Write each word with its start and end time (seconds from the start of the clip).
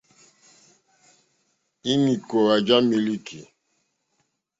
Ínì 1.91 2.13
kòòwà 2.27 2.55
já 2.67 2.77
mílíkì. 2.89 3.39